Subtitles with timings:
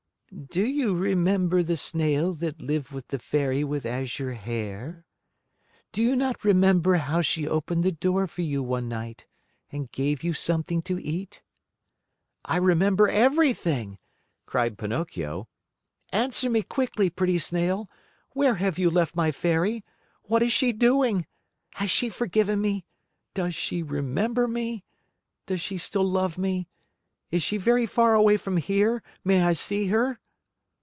[0.49, 5.05] "Do you remember the Snail that lived with the Fairy with Azure Hair?
[5.91, 9.25] Do you not remember how she opened the door for you one night
[9.73, 11.43] and gave you something to eat?"
[12.45, 13.99] "I remember everything,"
[14.45, 15.49] cried Pinocchio.
[16.13, 17.89] "Answer me quickly, pretty Snail,
[18.31, 19.83] where have you left my Fairy?
[20.23, 21.27] What is she doing?
[21.73, 22.85] Has she forgiven me?
[23.33, 24.85] Does she remember me?
[25.45, 26.69] Does she still love me?
[27.31, 29.03] Is she very far away from here?
[29.25, 30.17] May I see her?"